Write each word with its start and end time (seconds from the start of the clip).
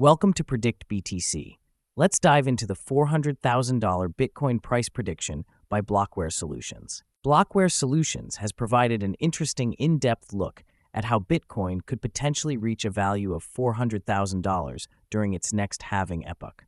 Welcome 0.00 0.32
to 0.32 0.42
Predict 0.42 0.88
BTC. 0.88 1.58
Let's 1.94 2.18
dive 2.18 2.48
into 2.48 2.66
the 2.66 2.74
$400,000 2.74 4.14
Bitcoin 4.16 4.60
price 4.60 4.88
prediction 4.88 5.44
by 5.68 5.82
Blockware 5.82 6.32
Solutions. 6.32 7.04
Blockware 7.24 7.70
Solutions 7.70 8.38
has 8.38 8.50
provided 8.50 9.04
an 9.04 9.14
interesting 9.20 9.74
in 9.74 10.00
depth 10.00 10.32
look 10.32 10.64
at 10.92 11.04
how 11.04 11.20
Bitcoin 11.20 11.78
could 11.86 12.02
potentially 12.02 12.56
reach 12.56 12.84
a 12.84 12.90
value 12.90 13.32
of 13.32 13.46
$400,000 13.46 14.86
during 15.10 15.32
its 15.32 15.52
next 15.52 15.84
halving 15.84 16.26
epoch. 16.26 16.64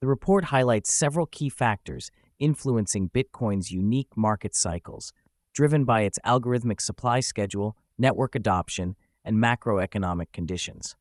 The 0.00 0.08
report 0.08 0.46
highlights 0.46 0.92
several 0.92 1.26
key 1.26 1.50
factors 1.50 2.10
influencing 2.40 3.08
Bitcoin's 3.10 3.70
unique 3.70 4.16
market 4.16 4.56
cycles, 4.56 5.12
driven 5.52 5.84
by 5.84 6.00
its 6.00 6.18
algorithmic 6.26 6.80
supply 6.80 7.20
schedule, 7.20 7.76
network 7.98 8.34
adoption, 8.34 8.96
and 9.24 9.36
macroeconomic 9.36 10.32
conditions. 10.32 10.96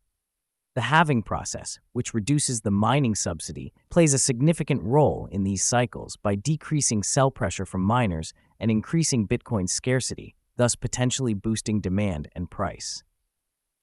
The 0.76 0.82
halving 0.82 1.22
process, 1.22 1.80
which 1.92 2.16
reduces 2.16 2.62
the 2.62 2.72
mining 2.72 3.14
subsidy, 3.14 3.74
plays 3.92 4.16
a 4.16 4.18
significant 4.18 4.82
role 4.82 5.28
in 5.32 5.44
these 5.44 5.64
cycles 5.64 6.18
by 6.18 6.34
decreasing 6.34 7.04
sell 7.04 7.30
pressure 7.30 7.66
from 7.66 7.82
miners 7.82 8.34
and 8.60 8.72
increasing 8.72 9.28
Bitcoin 9.28 9.70
scarcity, 9.70 10.34
thus 10.58 10.76
potentially 10.76 11.36
boosting 11.36 11.80
demand 11.80 12.28
and 12.36 12.50
price. 12.50 13.04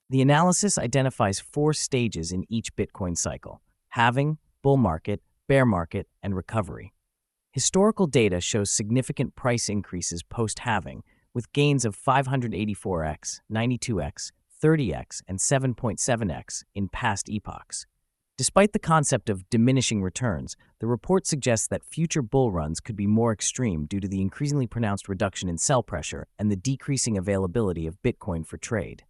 The 0.09 0.21
analysis 0.21 0.77
identifies 0.77 1.39
four 1.39 1.71
stages 1.71 2.33
in 2.33 2.43
each 2.49 2.75
Bitcoin 2.75 3.17
cycle 3.17 3.61
halving, 3.91 4.37
bull 4.61 4.77
market, 4.77 5.21
bear 5.47 5.65
market, 5.65 6.07
and 6.21 6.35
recovery. 6.35 6.93
Historical 7.53 8.07
data 8.07 8.41
shows 8.41 8.69
significant 8.69 9.35
price 9.35 9.69
increases 9.69 10.23
post 10.23 10.59
halving, 10.59 11.03
with 11.33 11.53
gains 11.53 11.85
of 11.85 11.95
584x, 11.95 13.39
92x, 13.49 14.31
30x, 14.61 15.21
and 15.27 15.39
7.7x 15.39 16.63
in 16.75 16.89
past 16.89 17.29
epochs. 17.29 17.85
Despite 18.37 18.73
the 18.73 18.79
concept 18.79 19.29
of 19.29 19.47
diminishing 19.49 20.01
returns, 20.01 20.55
the 20.79 20.87
report 20.87 21.27
suggests 21.27 21.67
that 21.67 21.83
future 21.83 22.21
bull 22.21 22.51
runs 22.51 22.79
could 22.79 22.95
be 22.95 23.05
more 23.05 23.31
extreme 23.31 23.85
due 23.85 23.99
to 23.99 24.07
the 24.07 24.21
increasingly 24.21 24.65
pronounced 24.67 25.07
reduction 25.07 25.47
in 25.47 25.57
sell 25.57 25.83
pressure 25.83 26.27
and 26.39 26.49
the 26.49 26.55
decreasing 26.55 27.17
availability 27.17 27.85
of 27.85 28.01
Bitcoin 28.01 28.45
for 28.45 28.57
trade. 28.57 29.03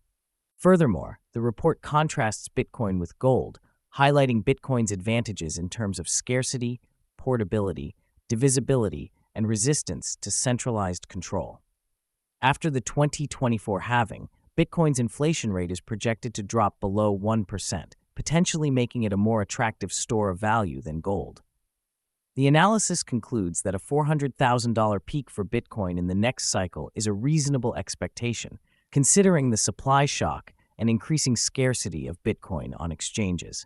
Furthermore, 0.57 1.19
the 1.33 1.41
report 1.41 1.81
contrasts 1.81 2.49
Bitcoin 2.49 2.99
with 2.99 3.17
gold, 3.19 3.59
highlighting 3.97 4.43
Bitcoin's 4.43 4.91
advantages 4.91 5.57
in 5.57 5.69
terms 5.69 5.97
of 5.97 6.09
scarcity, 6.09 6.81
portability, 7.17 7.95
divisibility, 8.27 9.11
and 9.33 9.47
resistance 9.47 10.17
to 10.21 10.29
centralized 10.29 11.07
control. 11.07 11.61
After 12.41 12.69
the 12.69 12.81
2024 12.81 13.81
halving, 13.81 14.29
Bitcoin's 14.61 14.99
inflation 14.99 15.51
rate 15.51 15.71
is 15.71 15.81
projected 15.81 16.35
to 16.35 16.43
drop 16.43 16.79
below 16.79 17.17
1%, 17.17 17.93
potentially 18.13 18.69
making 18.69 19.01
it 19.01 19.11
a 19.11 19.17
more 19.17 19.41
attractive 19.41 19.91
store 19.91 20.29
of 20.29 20.37
value 20.37 20.81
than 20.81 21.01
gold. 21.01 21.41
The 22.35 22.45
analysis 22.45 23.01
concludes 23.01 23.63
that 23.63 23.73
a 23.73 23.79
$400,000 23.79 24.99
peak 25.07 25.31
for 25.31 25.43
Bitcoin 25.43 25.97
in 25.97 26.05
the 26.05 26.13
next 26.13 26.51
cycle 26.51 26.91
is 26.93 27.07
a 27.07 27.11
reasonable 27.11 27.73
expectation, 27.73 28.59
considering 28.91 29.49
the 29.49 29.57
supply 29.57 30.05
shock 30.05 30.53
and 30.77 30.91
increasing 30.91 31.35
scarcity 31.35 32.05
of 32.05 32.21
Bitcoin 32.21 32.79
on 32.79 32.91
exchanges. 32.91 33.65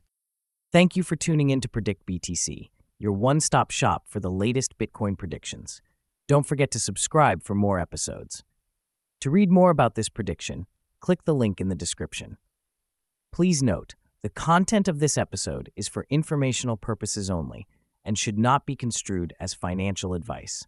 Thank 0.71 0.95
you 0.95 1.03
for 1.03 1.17
tuning 1.17 1.49
in 1.49 1.59
to 1.59 1.67
Predict 1.67 2.05
BTC, 2.05 2.69
your 2.99 3.11
one 3.11 3.41
stop 3.41 3.69
shop 3.69 4.03
for 4.07 4.21
the 4.21 4.31
latest 4.31 4.77
Bitcoin 4.77 5.17
predictions. 5.17 5.81
Don't 6.29 6.47
forget 6.47 6.71
to 6.71 6.79
subscribe 6.79 7.43
for 7.43 7.53
more 7.53 7.81
episodes. 7.81 8.45
To 9.19 9.29
read 9.29 9.51
more 9.51 9.71
about 9.71 9.95
this 9.95 10.07
prediction, 10.07 10.67
click 11.05 11.23
the 11.23 11.35
link 11.35 11.61
in 11.61 11.69
the 11.69 11.75
description. 11.75 12.35
Please 13.31 13.61
note, 13.61 13.93
the 14.23 14.29
content 14.29 14.87
of 14.87 14.97
this 14.97 15.19
episode 15.19 15.71
is 15.75 15.87
for 15.87 16.07
informational 16.09 16.77
purposes 16.77 17.29
only 17.29 17.67
and 18.03 18.17
should 18.17 18.39
not 18.39 18.65
be 18.65 18.75
construed 18.75 19.31
as 19.39 19.53
financial 19.53 20.15
advice. 20.15 20.65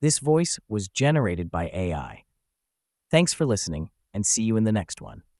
This 0.00 0.18
voice 0.18 0.58
was 0.66 0.88
generated 0.88 1.50
by 1.50 1.70
AI. 1.74 2.24
Thanks 3.10 3.34
for 3.34 3.44
listening, 3.44 3.90
and 4.14 4.24
see 4.24 4.44
you 4.44 4.56
in 4.56 4.64
the 4.64 4.72
next 4.72 5.02
one. 5.02 5.24